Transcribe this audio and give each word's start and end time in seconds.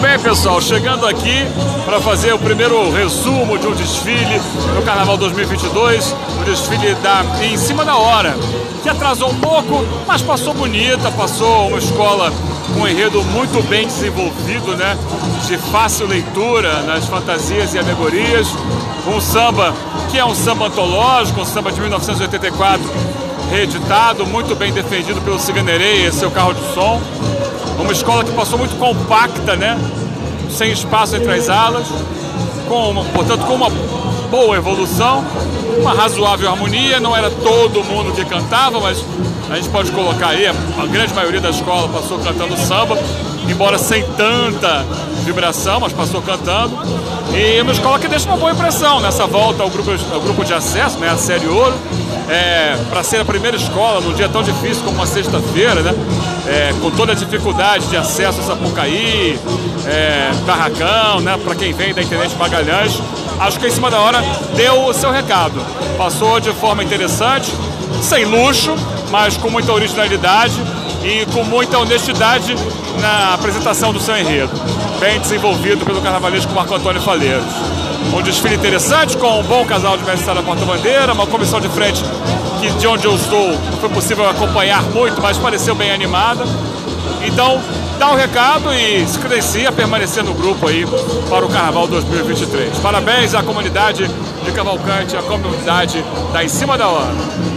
bem, 0.00 0.18
pessoal? 0.18 0.60
Chegando 0.62 1.06
aqui 1.06 1.46
para 1.84 2.00
fazer 2.00 2.32
o 2.32 2.38
primeiro 2.38 2.90
resumo 2.90 3.58
de 3.58 3.66
um 3.66 3.74
desfile 3.74 4.40
no 4.74 4.82
Carnaval 4.82 5.18
2022, 5.18 6.16
o 6.40 6.44
desfile 6.44 6.94
da 6.96 7.22
em 7.42 7.56
cima 7.58 7.84
da 7.84 7.96
hora, 7.96 8.34
que 8.82 8.88
atrasou 8.88 9.30
um 9.30 9.38
pouco, 9.38 9.84
mas 10.06 10.22
passou 10.22 10.54
bonita, 10.54 11.10
passou 11.10 11.68
uma 11.68 11.78
escola 11.78 12.32
com 12.72 12.80
um 12.80 12.88
enredo 12.88 13.22
muito 13.24 13.62
bem 13.68 13.86
desenvolvido, 13.86 14.74
né? 14.74 14.96
De 15.46 15.58
fácil 15.58 16.06
leitura 16.06 16.82
nas 16.82 17.04
fantasias 17.04 17.74
e 17.74 17.78
alegorias, 17.78 18.48
um 19.06 19.20
samba 19.20 19.74
que 20.10 20.18
é 20.18 20.24
um 20.24 20.34
samba 20.34 20.66
antológico, 20.66 21.42
um 21.42 21.44
samba 21.44 21.70
de 21.70 21.80
1984 21.80 22.80
reeditado, 23.50 24.24
muito 24.24 24.54
bem 24.54 24.72
defendido 24.72 25.20
pelo 25.20 25.38
Ciganerei 25.38 26.06
e 26.06 26.12
seu 26.12 26.30
carro 26.30 26.54
de 26.54 26.62
som. 26.72 27.00
Uma 27.80 27.92
escola 27.92 28.22
que 28.22 28.32
passou 28.32 28.58
muito 28.58 28.76
compacta, 28.76 29.56
né? 29.56 29.78
Sem 30.50 30.70
espaço 30.72 31.16
entre 31.16 31.32
as 31.32 31.48
alas, 31.48 31.86
com 32.68 32.90
uma, 32.90 33.04
portanto, 33.04 33.44
com 33.46 33.54
uma 33.54 33.70
boa 34.30 34.56
evolução, 34.56 35.24
uma 35.78 35.92
razoável 35.92 36.50
harmonia. 36.50 37.00
Não 37.00 37.16
era 37.16 37.30
todo 37.30 37.82
mundo 37.84 38.12
que 38.12 38.24
cantava, 38.24 38.78
mas 38.80 39.04
a 39.50 39.56
gente 39.56 39.68
pode 39.70 39.90
colocar 39.90 40.28
aí, 40.28 40.46
a 40.46 40.86
grande 40.86 41.12
maioria 41.14 41.40
da 41.40 41.50
escola 41.50 41.88
passou 41.88 42.18
cantando 42.18 42.56
samba, 42.56 42.96
embora 43.48 43.78
sem 43.78 44.04
tanta 44.12 44.84
vibração, 45.24 45.80
mas 45.80 45.92
passou 45.92 46.22
cantando. 46.22 46.78
E 47.34 47.60
uma 47.60 47.72
escola 47.72 47.98
que 47.98 48.06
deixa 48.08 48.26
uma 48.28 48.36
boa 48.36 48.52
impressão 48.52 49.00
nessa 49.00 49.26
volta 49.26 49.62
ao 49.62 49.70
grupo, 49.70 49.90
ao 50.12 50.20
grupo 50.20 50.44
de 50.44 50.54
acesso, 50.54 50.98
né, 50.98 51.08
a 51.08 51.16
Série 51.16 51.46
Ouro 51.46 51.74
é, 52.30 52.76
para 52.88 53.02
ser 53.02 53.20
a 53.20 53.24
primeira 53.24 53.56
escola 53.56 54.00
num 54.00 54.14
dia 54.14 54.28
tão 54.28 54.42
difícil 54.42 54.84
como 54.84 54.98
uma 54.98 55.06
sexta-feira, 55.06 55.82
né? 55.82 55.92
É, 56.46 56.72
com 56.80 56.90
toda 56.92 57.12
a 57.12 57.14
dificuldade 57.14 57.86
de 57.86 57.96
acesso 57.96 58.40
a 58.40 58.44
Sapucaí, 58.44 59.38
é, 59.86 60.30
Carracão, 60.46 61.20
né? 61.20 61.36
Para 61.42 61.56
quem 61.56 61.72
vem 61.72 61.92
da 61.92 62.02
internet 62.02 62.36
Magalhães, 62.36 62.96
acho 63.40 63.58
que 63.58 63.66
em 63.66 63.70
cima 63.70 63.90
da 63.90 63.98
hora 63.98 64.22
deu 64.54 64.84
o 64.86 64.94
seu 64.94 65.10
recado. 65.10 65.60
Passou 65.98 66.38
de 66.38 66.52
forma 66.52 66.84
interessante, 66.84 67.52
sem 68.00 68.24
luxo, 68.24 68.74
mas 69.10 69.36
com 69.36 69.50
muita 69.50 69.72
originalidade 69.72 70.54
e 71.02 71.26
com 71.32 71.42
muita 71.42 71.78
honestidade 71.78 72.54
na 73.00 73.34
apresentação 73.34 73.92
do 73.92 73.98
seu 73.98 74.16
enredo. 74.16 74.52
Bem 75.00 75.18
desenvolvido 75.18 75.84
pelo 75.84 76.00
carnavalesco 76.00 76.52
Marco 76.52 76.74
Antônio 76.74 77.00
Faleiros. 77.02 77.89
Um 78.14 78.22
desfile 78.22 78.54
interessante 78.54 79.16
com 79.16 79.40
um 79.40 79.42
bom 79.42 79.64
casal 79.64 79.96
de 79.96 80.04
mestre 80.04 80.34
da 80.34 80.42
porta-bandeira, 80.42 81.12
uma 81.12 81.26
comissão 81.26 81.60
de 81.60 81.68
frente 81.68 82.02
que 82.60 82.70
de 82.72 82.86
onde 82.86 83.06
eu 83.06 83.14
estou 83.14 83.48
não 83.48 83.78
foi 83.78 83.88
possível 83.88 84.28
acompanhar 84.28 84.82
muito, 84.82 85.20
mas 85.22 85.38
pareceu 85.38 85.74
bem 85.74 85.90
animada. 85.90 86.44
Então, 87.24 87.60
dá 87.98 88.10
um 88.10 88.14
recado 88.14 88.72
e 88.74 89.06
se 89.06 89.18
credencia 89.18 89.72
permanecer 89.72 90.22
no 90.22 90.34
grupo 90.34 90.68
aí 90.68 90.86
para 91.28 91.44
o 91.44 91.48
Carnaval 91.48 91.86
2023. 91.86 92.78
Parabéns 92.78 93.34
à 93.34 93.42
comunidade 93.42 94.06
de 94.44 94.52
Cavalcante, 94.52 95.16
à 95.16 95.22
comunidade 95.22 96.04
da 96.32 96.44
Em 96.44 96.48
Cima 96.48 96.76
da 96.76 96.88
Hora. 96.88 97.50